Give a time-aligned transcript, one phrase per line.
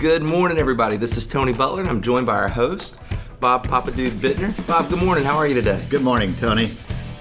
[0.00, 0.96] Good morning, everybody.
[0.96, 2.96] This is Tony Butler, and I'm joined by our host,
[3.38, 4.66] Bob Papa Dude Bittner.
[4.66, 5.24] Bob, good morning.
[5.24, 5.84] How are you today?
[5.90, 6.70] Good morning, Tony.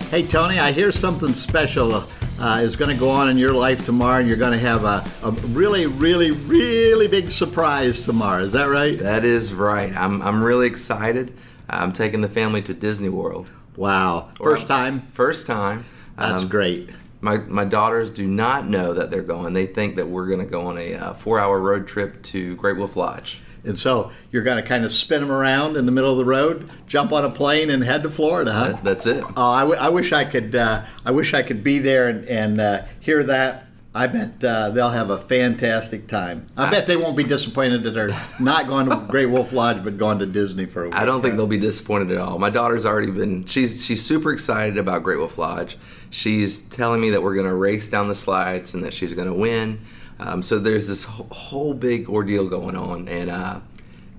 [0.09, 2.05] Hey, Tony, I hear something special
[2.39, 4.85] uh, is going to go on in your life tomorrow, and you're going to have
[4.85, 8.41] a, a really, really, really big surprise tomorrow.
[8.43, 8.97] Is that right?
[8.97, 9.93] That is right.
[9.95, 11.33] I'm, I'm really excited.
[11.69, 13.49] I'm taking the family to Disney World.
[13.75, 14.29] Wow.
[14.41, 15.01] First time?
[15.13, 15.83] First time.
[16.17, 16.89] That's Um, great.
[17.21, 19.53] My, my daughters do not know that they're going.
[19.53, 22.55] They think that we're going to go on a uh, four hour road trip to
[22.55, 23.39] Great Wolf Lodge.
[23.65, 26.23] And so you're going to kind of spin them around in the middle of the
[26.23, 28.63] road, jump on a plane, and head to Florida, huh?
[28.71, 29.21] That- that's it.
[29.35, 30.55] Oh, I, w- I wish I could.
[30.55, 33.65] Uh, I wish I could be there and, and uh, hear that.
[33.93, 36.45] I bet uh, they'll have a fantastic time.
[36.55, 39.97] I bet they won't be disappointed that they're not going to Great Wolf Lodge, but
[39.97, 40.95] going to Disney for a week.
[40.95, 42.37] I don't think they'll be disappointed at all.
[42.37, 45.75] My daughter's already been she's she's super excited about Great Wolf Lodge.
[46.11, 49.27] She's telling me that we're going to race down the slides and that she's going
[49.27, 49.79] to win.
[50.19, 53.59] Um, so there's this whole, big ordeal going on, and uh,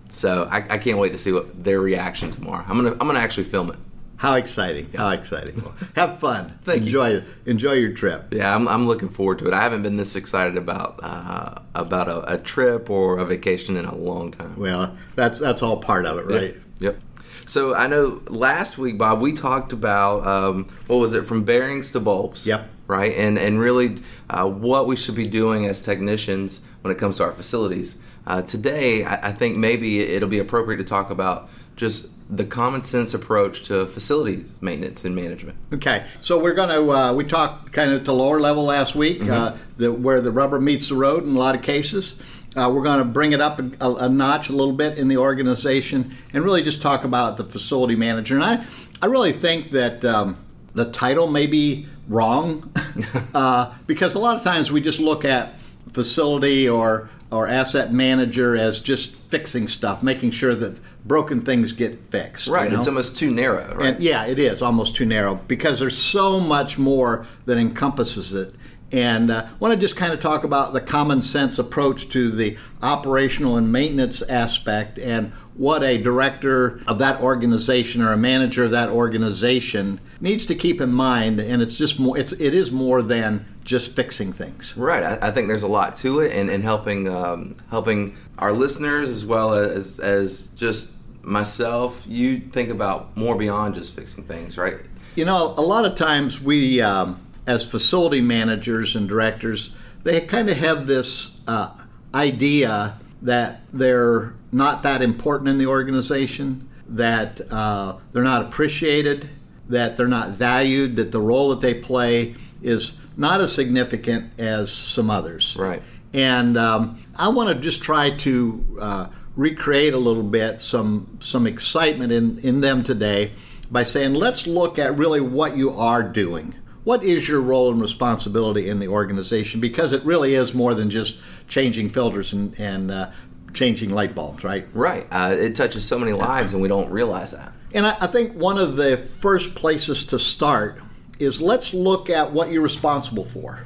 [0.09, 2.65] so I, I can't wait to see what their reaction tomorrow.
[2.67, 3.77] I'm gonna I'm gonna actually film it.
[4.21, 4.93] How exciting!
[4.95, 5.65] How exciting!
[5.97, 6.59] Have fun.
[6.65, 6.89] Thank you.
[6.89, 8.35] enjoy enjoy your trip.
[8.35, 9.55] Yeah, I'm, I'm looking forward to it.
[9.55, 13.87] I haven't been this excited about uh, about a, a trip or a vacation in
[13.87, 14.59] a long time.
[14.59, 16.55] Well, that's that's all part of it, right?
[16.81, 17.01] Yep.
[17.47, 21.91] So I know last week, Bob, we talked about um, what was it from bearings
[21.93, 22.47] to bulbs.
[22.47, 22.69] Yep.
[22.89, 27.17] Right, and and really uh, what we should be doing as technicians when it comes
[27.17, 27.97] to our facilities.
[28.27, 32.81] Uh, today, I, I think maybe it'll be appropriate to talk about just the common
[32.83, 35.59] sense approach to facilities maintenance and management.
[35.73, 39.23] Okay, so we're going to uh, we talked kind of to lower level last week,
[39.29, 42.17] uh, the, where the rubber meets the road in a lot of cases.
[42.57, 45.17] Uh, we're going to bring it up a, a notch a little bit in the
[45.17, 48.35] organization and really just talk about the facility manager.
[48.35, 48.65] And I,
[49.01, 50.37] I really think that um,
[50.75, 52.73] the title may be wrong
[53.35, 55.55] uh, because a lot of times we just look at
[55.93, 61.99] facility or or asset manager as just fixing stuff, making sure that broken things get
[62.11, 62.47] fixed.
[62.47, 62.79] you Right, know?
[62.79, 63.75] it's almost too narrow.
[63.75, 63.95] Right.
[63.95, 68.55] And yeah, it is almost too narrow because there's so much more that encompasses it.
[68.93, 72.31] And uh, I want to just kind of talk about the common sense approach to
[72.31, 78.65] the operational and maintenance aspect and what a director of that organization or a manager
[78.65, 81.39] of that organization needs to keep in mind.
[81.39, 84.77] And it's just more, it's, it is more than just fixing things.
[84.77, 85.03] Right.
[85.03, 89.11] I, I think there's a lot to it, and, and helping um, helping our listeners
[89.11, 90.93] as well as as just
[91.23, 92.05] myself.
[92.07, 94.77] You think about more beyond just fixing things, right?
[95.17, 99.73] You know, a lot of times we, um, as facility managers and directors,
[100.03, 101.77] they kind of have this uh,
[102.15, 109.29] idea that they're not that important in the organization, that uh, they're not appreciated,
[109.69, 114.73] that they're not valued, that the role that they play is not as significant as
[114.73, 115.57] some others.
[115.59, 115.83] Right.
[116.13, 119.07] And um, I want to just try to uh,
[119.41, 123.33] recreate a little bit some some excitement in, in them today
[123.71, 126.55] by saying, let's look at really what you are doing.
[126.85, 129.61] What is your role and responsibility in the organization?
[129.61, 133.11] Because it really is more than just changing filters and, and uh,
[133.55, 134.67] changing light bulbs, right?
[134.75, 135.07] Right.
[135.11, 137.53] Uh, it touches so many lives, and we don't realize that.
[137.73, 140.83] And I, I think one of the first places to start
[141.19, 143.63] is let's look at what you're responsible for.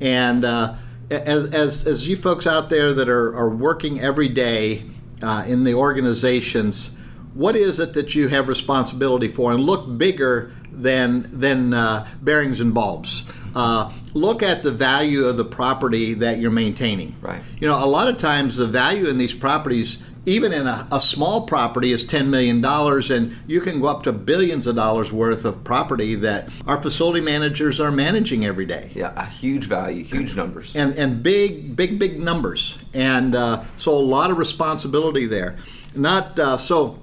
[0.00, 0.76] And uh,
[1.10, 4.84] as, as, as you folks out there that are, are working every day
[5.24, 6.90] uh, in the organizations,
[7.34, 9.52] what is it that you have responsibility for?
[9.52, 13.24] And look bigger than, than uh, bearings and bulbs.
[13.54, 17.14] Uh, look at the value of the property that you're maintaining.
[17.20, 17.40] Right.
[17.60, 21.00] You know, a lot of times the value in these properties, even in a, a
[21.00, 25.44] small property, is $10 million, and you can go up to billions of dollars worth
[25.44, 28.90] of property that our facility managers are managing every day.
[28.94, 30.74] Yeah, a huge value, huge numbers.
[30.76, 32.78] And, and big, big, big numbers.
[32.94, 35.56] And uh, so a lot of responsibility there.
[35.94, 37.02] Not uh, so,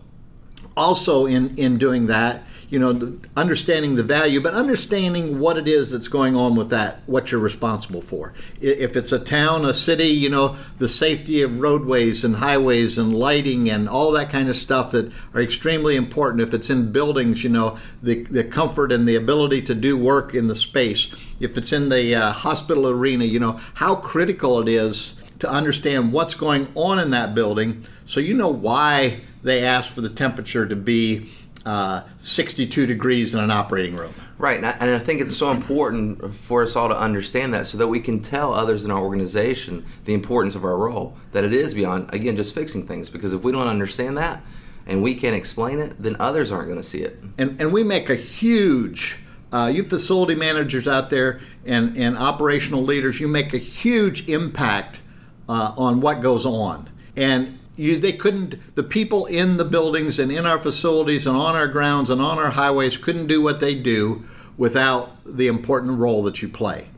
[0.75, 5.91] also in, in doing that, you know, understanding the value, but understanding what it is
[5.91, 8.33] that's going on with that, what you're responsible for.
[8.61, 13.13] If it's a town, a city, you know, the safety of roadways and highways and
[13.13, 16.41] lighting and all that kind of stuff that are extremely important.
[16.41, 20.33] If it's in buildings, you know, the, the comfort and the ability to do work
[20.33, 21.13] in the space.
[21.41, 26.13] If it's in the uh, hospital arena, you know, how critical it is to understand
[26.13, 30.67] what's going on in that building so you know why they asked for the temperature
[30.67, 31.31] to be
[31.65, 34.13] uh, 62 degrees in an operating room.
[34.37, 37.67] Right, and I, and I think it's so important for us all to understand that
[37.67, 41.43] so that we can tell others in our organization the importance of our role, that
[41.43, 43.11] it is beyond, again, just fixing things.
[43.11, 44.41] Because if we don't understand that
[44.87, 47.21] and we can't explain it, then others aren't going to see it.
[47.37, 49.19] And, and we make a huge,
[49.51, 55.01] uh, you facility managers out there and, and operational leaders, you make a huge impact
[55.47, 56.89] uh, on what goes on.
[57.15, 61.55] And you, they couldn't, the people in the buildings and in our facilities and on
[61.55, 64.23] our grounds and on our highways couldn't do what they do
[64.55, 66.89] without the important role that you play.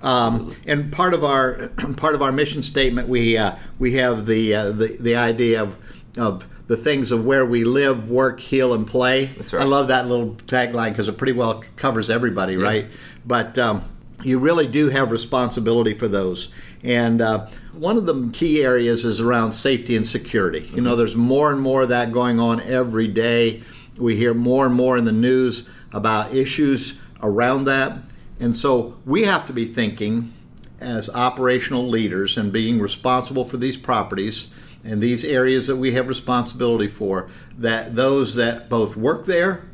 [0.00, 4.54] Um, and part of our part of our mission statement, we uh, we have the,
[4.54, 5.76] uh, the the idea of
[6.16, 9.26] of the things of where we live, work, heal, and play.
[9.26, 9.60] That's right.
[9.60, 12.86] I love that little tagline because it pretty well covers everybody, right?
[13.26, 13.84] But um,
[14.22, 16.48] you really do have responsibility for those.
[16.82, 20.70] And uh, one of the key areas is around safety and security.
[20.74, 23.62] You know, there's more and more of that going on every day.
[23.96, 27.98] We hear more and more in the news about issues around that.
[28.38, 30.32] And so we have to be thinking
[30.80, 34.48] as operational leaders and being responsible for these properties
[34.82, 37.28] and these areas that we have responsibility for
[37.58, 39.68] that those that both work there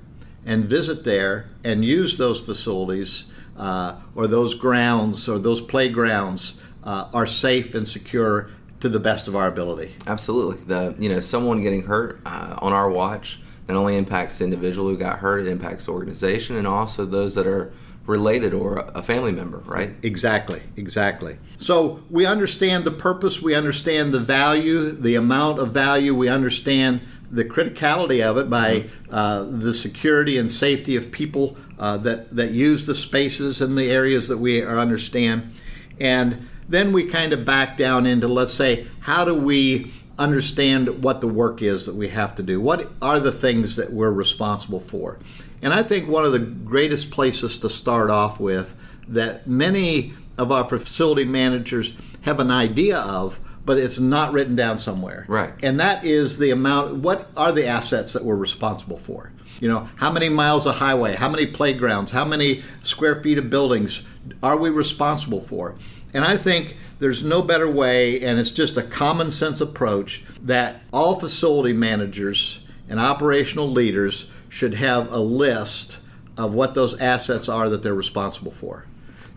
[0.45, 3.27] and visit there and use those facilities
[3.57, 6.57] uh, or those grounds or those playgrounds
[6.87, 8.49] uh, are safe and secure
[8.81, 9.95] to the best of our ability.
[10.07, 10.57] Absolutely.
[10.65, 14.89] The you know someone getting hurt uh, on our watch not only impacts the individual
[14.89, 17.73] who got hurt, it impacts the organization and also those that are
[18.07, 19.93] related or a family member, right?
[20.05, 21.37] Exactly, exactly.
[21.57, 27.01] So we understand the purpose, we understand the value, the amount of value, we understand
[27.33, 32.53] the criticality of it by uh, the security and safety of people uh, that that
[32.53, 35.53] use the spaces and the areas that we understand,
[35.99, 41.21] and then we kind of back down into let's say how do we understand what
[41.21, 42.61] the work is that we have to do?
[42.61, 45.19] What are the things that we're responsible for?
[45.63, 48.75] And I think one of the greatest places to start off with
[49.09, 54.79] that many of our facility managers have an idea of, but it's not written down
[54.79, 55.25] somewhere.
[55.29, 55.53] Right.
[55.63, 59.33] And that is the amount, what are the assets that we're responsible for?
[59.61, 63.49] You know, how many miles of highway, how many playgrounds, how many square feet of
[63.49, 64.03] buildings
[64.43, 65.77] are we responsible for?
[66.15, 70.81] And I think there's no better way, and it's just a common sense approach that
[70.93, 75.99] all facility managers and operational leaders should have a list
[76.37, 78.87] of what those assets are that they're responsible for.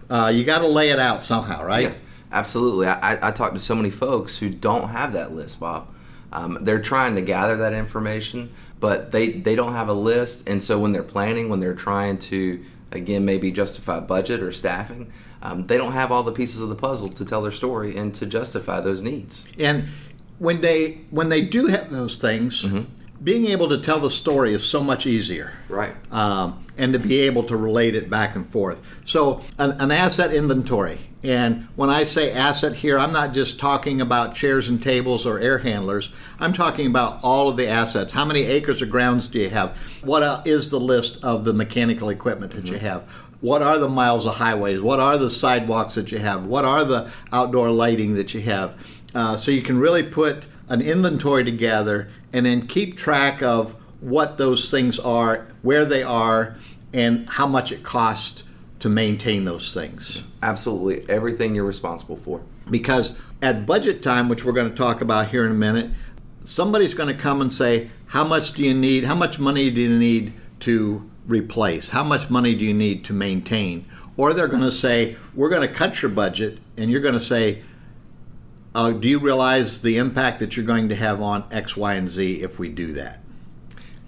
[0.09, 1.89] Uh, you got to lay it out somehow, right?
[1.89, 1.93] Yeah,
[2.31, 2.87] absolutely.
[2.87, 5.87] I, I talk to so many folks who don't have that list, Bob.
[6.31, 10.47] Um, they're trying to gather that information, but they, they don't have a list.
[10.47, 15.11] And so when they're planning, when they're trying to, again, maybe justify budget or staffing,
[15.41, 18.13] um, they don't have all the pieces of the puzzle to tell their story and
[18.15, 19.47] to justify those needs.
[19.57, 19.85] And
[20.37, 22.65] when they when they do have those things,
[23.23, 25.53] being able to tell the story is so much easier.
[25.67, 25.95] Right.
[26.11, 28.81] um, and to be able to relate it back and forth.
[29.03, 30.99] So, an, an asset inventory.
[31.21, 35.37] And when I say asset here, I'm not just talking about chairs and tables or
[35.39, 36.13] air handlers.
[36.39, 38.13] I'm talking about all of the assets.
[38.13, 39.75] How many acres of grounds do you have?
[40.01, 43.03] What uh, the list of the mechanical equipment that you have?
[43.41, 44.81] What are the miles of highways?
[44.81, 46.45] What are the sidewalks that you have?
[46.45, 48.75] What are the outdoor lighting that you have?
[49.13, 54.37] Uh, so you can really put an inventory together and then keep track of what
[54.37, 56.55] those things are, where they are,
[56.93, 58.43] and how much it costs
[58.79, 60.23] to maintain those things.
[60.41, 61.07] Absolutely.
[61.09, 62.41] Everything you're responsible for.
[62.69, 65.91] Because at budget time, which we're going to talk about here in a minute,
[66.43, 69.03] somebody's going to come and say, How much do you need?
[69.03, 71.89] How much money do you need to replace?
[71.89, 73.85] How much money do you need to maintain?
[74.17, 77.19] Or they're going to say, We're going to cut your budget, and you're going to
[77.19, 77.63] say,
[78.75, 82.09] uh, Do you realize the impact that you're going to have on X, Y, and
[82.09, 83.21] Z if we do that?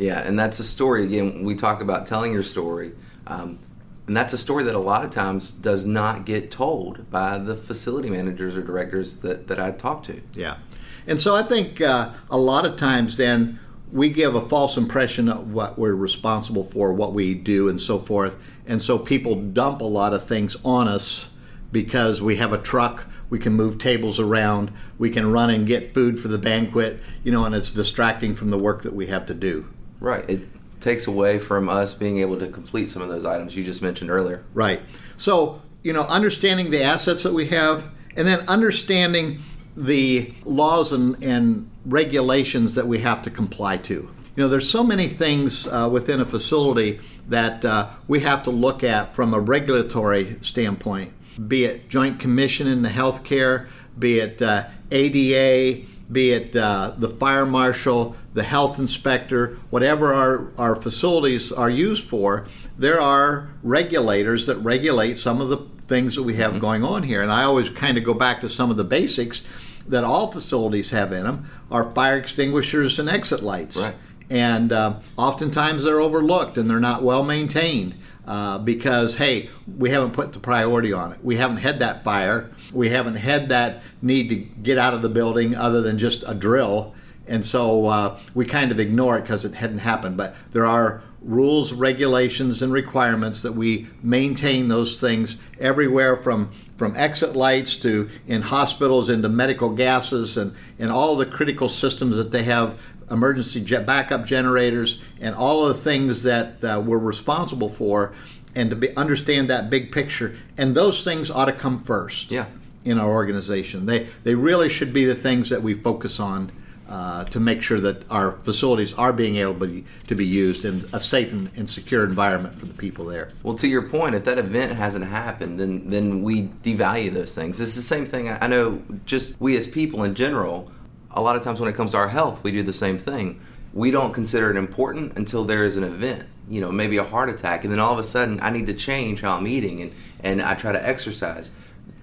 [0.02, 1.04] Yeah, and that's a story.
[1.04, 2.94] Again, we talk about telling your story.
[3.28, 3.60] Um,
[4.08, 7.56] and that's a story that a lot of times does not get told by the
[7.56, 10.20] facility managers or directors that, that I talk to.
[10.34, 10.58] Yeah.
[11.06, 13.60] And so I think uh, a lot of times then
[13.92, 18.00] we give a false impression of what we're responsible for, what we do, and so
[18.00, 18.38] forth.
[18.66, 21.30] And so people dump a lot of things on us
[21.72, 25.94] because we have a truck, we can move tables around, we can run and get
[25.94, 29.28] food for the banquet, you know, and it's distracting from the work that we have
[29.28, 29.68] to do.
[30.02, 30.30] Right.
[30.30, 30.42] It
[30.82, 34.10] takes away from us being able to complete some of those items you just mentioned
[34.10, 34.44] earlier.
[34.54, 34.82] Right.
[35.16, 37.86] So, you know, understanding the assets that we have
[38.18, 39.40] and then understanding
[39.78, 43.94] the laws and, and regulations that we have to comply to.
[43.94, 48.52] You know, there's so many things uh, within a facility that uh, we have to
[48.52, 51.14] look at from a regulatory standpoint,
[51.48, 53.68] be it Joint Commission in the healthcare,
[53.98, 60.52] be it uh, ADA, be it uh, the fire marshal, the health inspector, whatever our,
[60.58, 62.46] our facilities are used for,
[62.78, 67.22] there are regulators that regulate some of the things that we have going on here.
[67.22, 69.42] And I always kind of go back to some of the basics
[69.88, 73.78] that all facilities have in them are fire extinguishers and exit lights.
[73.78, 73.96] Right.
[74.30, 77.96] And uh, oftentimes they're overlooked and they're not well maintained.
[78.26, 81.20] uh, because hey, we haven't put the priority on it.
[81.24, 82.52] We haven't had that fire.
[82.74, 86.34] We haven't had that need to get out of the building other than just a
[86.34, 86.94] drill,
[87.28, 90.18] and so uh, we kind of ignore it because it hadn't happened.
[90.18, 96.96] But there are rules, regulations, and requirements that we maintain those things everywhere from from
[96.96, 102.32] exit lights to in hospitals into medical gases and, and all the critical systems that
[102.32, 102.76] they have
[103.12, 108.16] emergency jet backup generators and all of the things that uh, we're responsible for
[108.56, 112.48] and to be, understand that big picture and those things ought to come first Yeah.
[112.84, 116.52] In our organization they they really should be the things that we focus on
[116.92, 121.00] uh, to make sure that our facilities are being able to be, used in a
[121.00, 123.30] safe and, and secure environment for the people there.
[123.44, 127.62] Well, to your point, if that event hasn't happened, then then we devalue those things.
[127.62, 128.28] It's the same thing.
[128.28, 130.70] I I know, just we as people in general.
[131.12, 133.40] A lot of times when it comes to our health, we do the same thing.
[133.74, 136.26] We don't consider it important until there is an event.
[136.50, 138.74] You know, maybe a heart attack, and then all of a sudden, I need to
[138.74, 141.52] change how I'm eating, and and I try to exercise.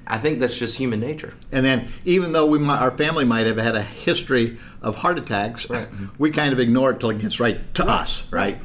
[0.08, 1.34] I think that's just human nature.
[1.52, 5.18] And then, even though we might, our family might have had a history of heart
[5.18, 5.66] attacks,
[6.18, 8.58] we kind of ignore it till it gets right to us, right?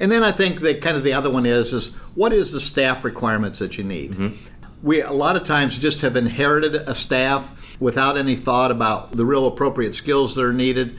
[0.00, 2.60] And then I think that kind of the other one is is what is the
[2.60, 4.12] staff requirements that you need?
[4.12, 4.36] Mm-hmm.
[4.82, 9.24] We a lot of times just have inherited a staff without any thought about the
[9.24, 10.98] real appropriate skills that are needed.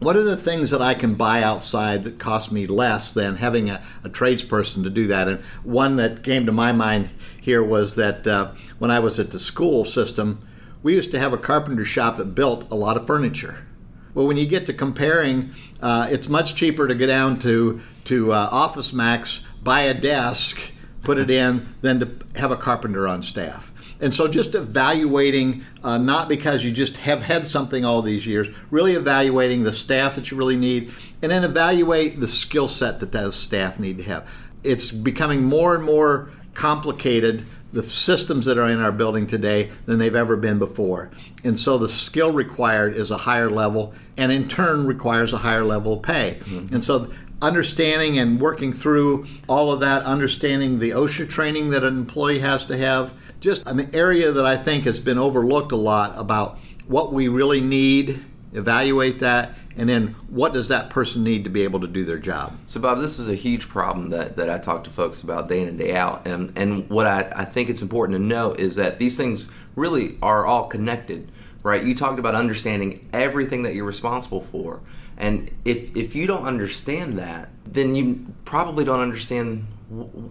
[0.00, 3.68] What are the things that I can buy outside that cost me less than having
[3.68, 5.26] a, a tradesperson to do that?
[5.26, 9.32] And one that came to my mind here was that uh, when I was at
[9.32, 10.40] the school system,
[10.84, 13.66] we used to have a carpenter shop that built a lot of furniture.
[14.14, 15.50] Well, when you get to comparing,
[15.82, 20.58] uh, it's much cheaper to go down to to uh, Office Max, buy a desk,
[21.02, 23.72] put it in, than to have a carpenter on staff.
[24.00, 28.48] And so, just evaluating, uh, not because you just have had something all these years,
[28.70, 33.12] really evaluating the staff that you really need, and then evaluate the skill set that
[33.12, 34.28] those staff need to have.
[34.62, 39.98] It's becoming more and more complicated the systems that are in our building today than
[39.98, 41.10] they've ever been before.
[41.44, 45.64] And so the skill required is a higher level and in turn requires a higher
[45.64, 46.40] level of pay.
[46.72, 47.12] And so
[47.42, 52.64] understanding and working through all of that, understanding the OSHA training that an employee has
[52.66, 57.12] to have, just an area that I think has been overlooked a lot about what
[57.12, 61.80] we really need, evaluate that, and then what does that person need to be able
[61.80, 62.56] to do their job.
[62.66, 65.62] So, Bob, this is a huge problem that, that I talk to folks about day
[65.62, 66.26] in and day out.
[66.26, 70.18] And, and what I, I think it's important to know is that these things really
[70.20, 71.30] are all connected,
[71.62, 71.84] right?
[71.84, 74.80] You talked about understanding everything that you're responsible for.
[75.16, 79.66] And if, if you don't understand that, then you probably don't understand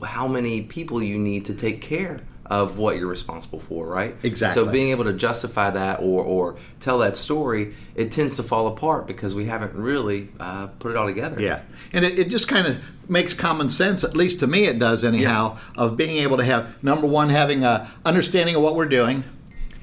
[0.04, 4.16] how many people you need to take care of what you're responsible for, right?
[4.24, 4.64] Exactly.
[4.64, 8.68] So being able to justify that or, or tell that story, it tends to fall
[8.68, 11.42] apart because we haven't really uh, put it all together.
[11.42, 11.62] Yeah,
[11.94, 12.78] and it, it just kind of
[13.10, 16.82] makes common sense, at least to me, it does anyhow, of being able to have
[16.84, 19.24] number one, having a understanding of what we're doing,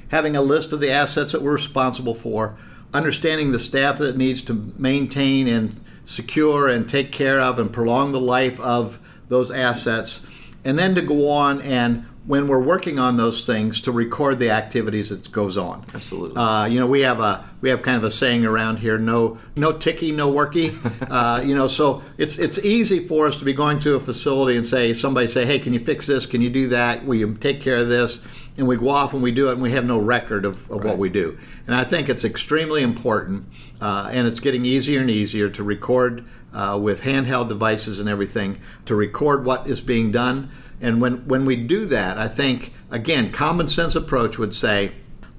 [0.09, 2.57] having a list of the assets that we're responsible for,
[2.93, 7.73] understanding the staff that it needs to maintain and secure and take care of and
[7.73, 10.21] prolong the life of those assets,
[10.65, 14.51] and then to go on and when we're working on those things to record the
[14.51, 15.85] activities that goes on.
[15.95, 16.37] Absolutely.
[16.37, 19.39] Uh, you know, we have a we have kind of a saying around here: no
[19.57, 20.75] no ticky, no worky.
[21.11, 24.57] uh, you know, so it's it's easy for us to be going to a facility
[24.57, 26.25] and say somebody say, hey, can you fix this?
[26.27, 27.05] Can you do that?
[27.05, 28.21] Will you take care of this?
[28.57, 30.79] And we go off and we do it, and we have no record of, of
[30.79, 30.91] Right.
[30.91, 31.37] what we do.
[31.67, 33.47] And I think it's extremely important,
[33.81, 38.61] uh, and it's getting easier and easier to record uh, with handheld devices and everything
[38.85, 40.51] to record what is being done.
[40.81, 44.93] And when, when we do that, I think, again, common sense approach would say,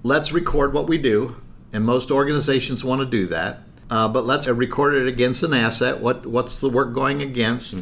[0.03, 1.35] let's record what we do.
[1.73, 3.59] And most organizations want to do that.
[3.89, 5.99] Uh, but let's record it against an asset.
[5.99, 7.75] What, what's the work going against?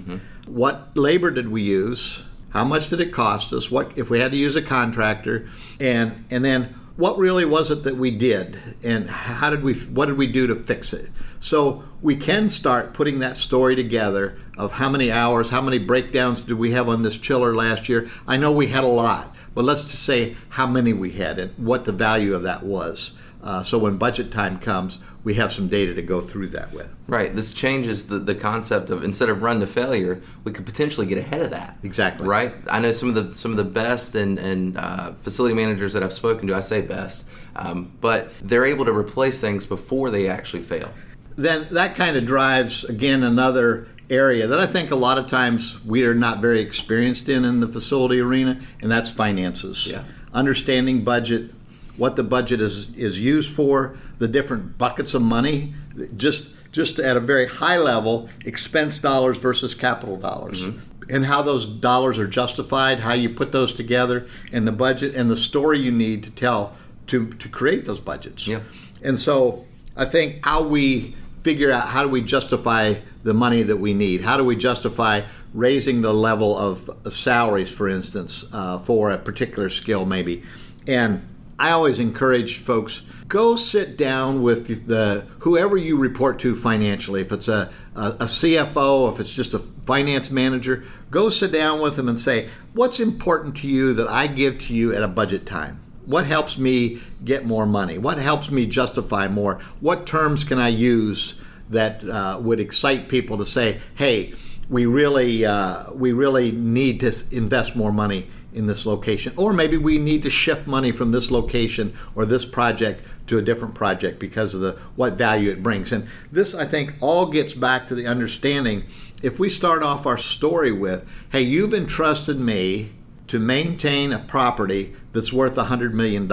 [0.48, 2.24] What labor did we use?
[2.50, 3.72] How much did it cost us?
[3.72, 5.48] What if we had to use a contractor?
[5.80, 8.58] And and then what really was it that we did?
[8.84, 11.10] And how did we what did we do to fix it?
[11.40, 16.42] So we can start putting that story together of how many hours, how many breakdowns
[16.42, 18.10] did we have on this chiller last year?
[18.28, 21.58] I know we had a lot, but let's just say how many we had and
[21.58, 23.14] what the value of that was.
[23.42, 26.94] Uh, so when budget time comes, we have some data to go through that with.
[27.08, 27.34] Right.
[27.34, 31.18] This changes the, the concept of instead of run to failure, we could potentially get
[31.18, 31.78] ahead of that.
[31.84, 32.28] Exactly.
[32.28, 32.54] Right.
[32.70, 36.04] I know some of the some of the best and and uh, facility managers that
[36.04, 36.56] I've spoken to.
[36.56, 37.26] I say best,
[37.56, 40.92] um, but they're able to replace things before they actually fail.
[41.36, 45.84] then that kind of drives again another area that I think a lot of times
[45.86, 49.88] we are not very experienced in in the facility arena, and that's finances.
[49.88, 50.04] Yeah.
[50.34, 51.52] Understanding budget,
[51.98, 55.74] what the budget is is used for, the different buckets of money,
[56.18, 60.64] just just at a very high level, expense dollars versus capital dollars.
[61.10, 65.30] and how those dollars are justified, how you put those together, and the budget and
[65.30, 66.76] the story you need to tell
[67.08, 68.48] to, to create those budgets.
[68.48, 68.62] Yeah.
[69.02, 73.78] And so I think how we figure out how do we justify the money that
[73.78, 74.22] we need?
[74.22, 75.22] How do we justify
[75.54, 80.44] raising the level of salaries, for instance, uh, for a particular skill, maybe?
[80.88, 81.28] And
[81.60, 87.22] I always encourage folks go sit down with the whoever you report to financially.
[87.22, 91.82] If it's a, a, a, CFO, if it's just a finance manager, go sit down
[91.82, 95.08] with them and say, "What's important to you that I give to you at a
[95.08, 95.80] budget time?
[96.06, 97.98] What helps me get more money?
[97.98, 99.60] What helps me justify more?
[99.80, 101.36] What terms can I use
[101.70, 104.34] that uh, would excite people to say, "Hey,
[104.70, 109.78] we really uh, we really need to invest more money in this location, or maybe
[109.78, 114.20] we need to shift money from this location or this project to a different project
[114.20, 115.92] because of the what value it brings.
[115.92, 118.84] And this, I think, all gets back to the understanding.
[119.22, 122.92] If we start off our story with, "Hey, you've entrusted me
[123.28, 126.32] to maintain a property that's worth $100 million.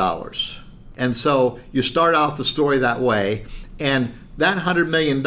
[0.96, 3.44] and so you start off the story that way,
[3.78, 5.24] and that $100 million,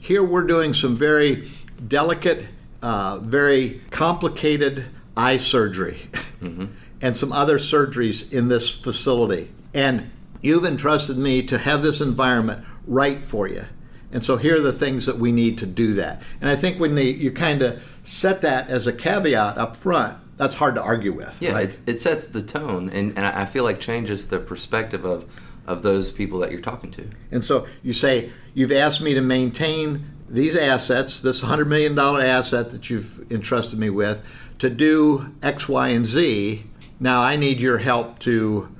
[0.00, 1.48] here we're doing some very
[1.86, 2.46] delicate,
[2.82, 6.08] uh, very complicated eye surgery
[6.40, 6.66] mm-hmm.
[7.00, 9.50] and some other surgeries in this facility.
[9.74, 13.64] And you've entrusted me to have this environment right for you.
[14.12, 16.22] And so here are the things that we need to do that.
[16.40, 20.18] And I think when they, you kind of set that as a caveat up front,
[20.36, 21.38] that's hard to argue with.
[21.40, 21.68] Yeah, right?
[21.68, 25.24] it, it sets the tone, and, and I feel like changes the perspective of
[25.66, 27.08] of those people that you're talking to.
[27.30, 32.70] And so you say, You've asked me to maintain these assets, this $100 million asset
[32.70, 34.22] that you've entrusted me with,
[34.58, 36.64] to do X, Y, and Z.
[36.98, 38.74] Now I need your help to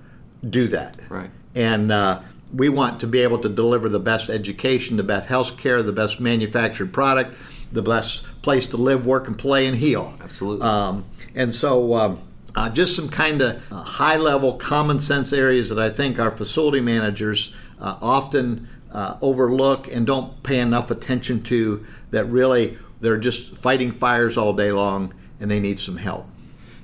[0.48, 1.00] do that.
[1.08, 1.30] Right.
[1.54, 2.22] And uh,
[2.52, 5.92] we want to be able to deliver the best education, the best health care, the
[5.92, 7.36] best manufactured product,
[7.72, 10.14] the best place to live, work, and play and heal.
[10.22, 10.66] Absolutely.
[10.66, 12.22] Um, and so, um,
[12.54, 16.34] uh, just some kind of uh, high level common sense areas that I think our
[16.34, 23.18] facility managers uh, often uh, overlook and don't pay enough attention to that really they're
[23.18, 26.26] just fighting fires all day long and they need some help.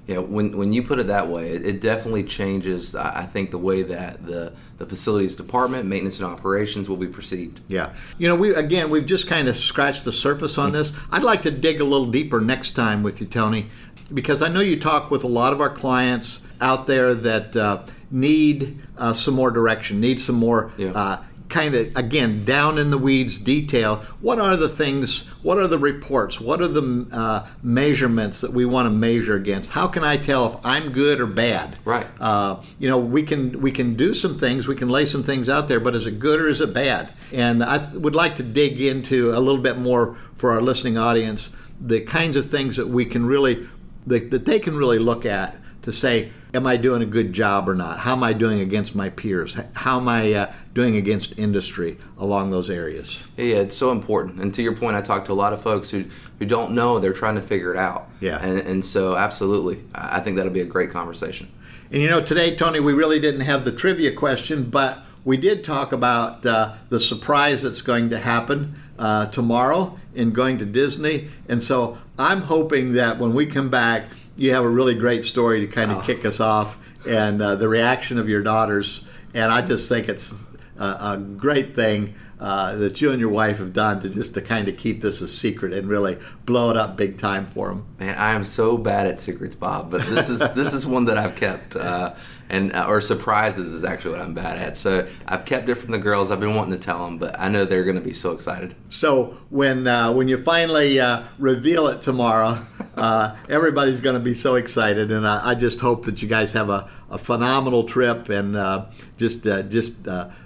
[0.06, 3.58] Yeah, when, when you put it that way, it, it definitely changes, I think, the
[3.58, 7.60] way that the, the facilities department, maintenance and operations will be perceived.
[7.68, 7.94] Yeah.
[8.18, 10.92] You know, we again, we've just kind of scratched the surface on this.
[11.12, 13.70] I'd like to dig a little deeper next time with you, Tony,
[14.12, 17.84] because I know you talk with a lot of our clients out there that uh,
[18.10, 21.20] need uh, some more direction, need some more yeah.
[21.52, 25.78] Kind of again down in the weeds detail what are the things what are the
[25.78, 26.40] reports?
[26.40, 29.70] What are the uh, measurements that we want to measure against?
[29.70, 31.76] How can i tell if i'm good or bad?
[31.84, 32.06] Right.
[32.18, 35.48] Uh, you know we can we can do some things we can lay some things
[35.48, 37.12] out there but is it good or is it bad?
[37.32, 41.50] And i would like to dig into a little bit more for our listening audience
[41.80, 43.68] the kinds of things that we can really
[44.06, 47.68] that, that they can really look at to say am I doing a good job
[47.68, 47.98] or not?
[47.98, 49.56] How am I doing against my peers?
[49.74, 53.22] How am I uh, doing against industry along those areas?
[53.36, 54.40] Yeah, it's so important.
[54.40, 56.04] And to your point, I talk to a lot of folks who,
[56.38, 58.10] who don't know, they're trying to figure it out.
[58.20, 58.44] Yeah.
[58.44, 61.50] And, and so, absolutely, I think that'll be a great conversation.
[61.90, 65.62] And you know, today, Tony, we really didn't have the trivia question, but we did
[65.62, 71.28] talk about uh, the surprise that's going to happen uh, tomorrow in going to Disney.
[71.48, 74.04] And so I'm hoping that when we come back,
[74.36, 76.00] you have a really great story to kind of oh.
[76.02, 79.04] kick us off and uh, the reaction of your daughters.
[79.34, 80.32] And I just think it's
[80.78, 84.42] a, a great thing uh, that you and your wife have done to just to
[84.42, 87.86] kind of keep this a secret and really blow it up big time for them.
[88.00, 91.18] Man, I am so bad at secrets, Bob, but this is this is one that
[91.18, 91.76] I've kept.
[91.76, 92.14] Uh,
[92.52, 94.76] and uh, or surprises is actually what I'm bad at.
[94.76, 96.30] So I've kept it from the girls.
[96.30, 98.76] I've been wanting to tell them, but I know they're going to be so excited.
[98.90, 102.60] So when uh, when you finally uh, reveal it tomorrow,
[102.96, 106.52] uh, everybody's going to be so excited, and I, I, just hope that you guys
[106.52, 108.84] have a, a phenomenal trip and uh,
[109.16, 109.94] just uh, just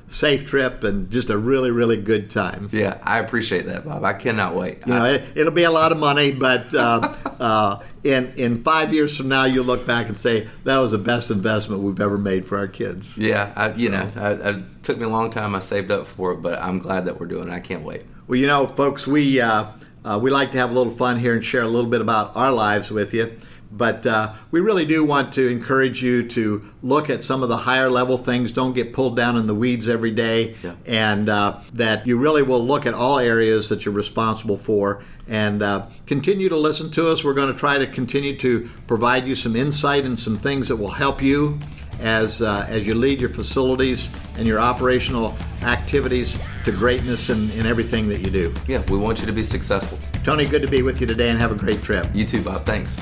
[0.08, 2.70] safe trip and just a really really good time.
[2.72, 4.04] Yeah, I appreciate that, Bob.
[4.04, 4.86] I cannot wait.
[4.86, 6.72] You know, it, will be a lot of money, but
[8.06, 11.30] in in five years from now, you'll look back and say that was the best
[11.30, 13.18] investment we've ever made for our kids.
[13.18, 13.92] Yeah, I, you so.
[13.92, 15.54] know, I, it took me a long time.
[15.54, 17.52] I saved up for it, but I'm glad that we're doing it.
[17.52, 18.04] I can't wait.
[18.28, 19.66] Well, you know, folks, we uh,
[20.04, 22.36] uh, we like to have a little fun here and share a little bit about
[22.36, 23.36] our lives with you.
[23.72, 27.56] But uh, we really do want to encourage you to look at some of the
[27.58, 28.52] higher level things.
[28.52, 30.76] Don't get pulled down in the weeds every day, yeah.
[30.86, 35.62] and uh, that you really will look at all areas that you're responsible for and
[35.62, 37.24] uh, continue to listen to us.
[37.24, 40.76] We're going to try to continue to provide you some insight and some things that
[40.76, 41.58] will help you
[41.98, 47.66] as uh, as you lead your facilities and your operational activities to greatness in, in
[47.66, 48.54] everything that you do.
[48.66, 49.98] Yeah, we want you to be successful.
[50.24, 52.06] Tony, good to be with you today and have a great trip.
[52.12, 52.66] You too, Bob.
[52.66, 52.96] Thanks.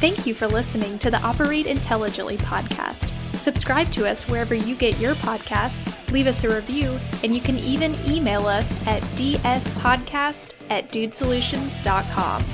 [0.00, 3.10] Thank you for listening to the Operate Intelligently podcast.
[3.36, 7.58] Subscribe to us wherever you get your podcasts, leave us a review, and you can
[7.58, 12.44] even email us at dspodcast at dudesolutions.com.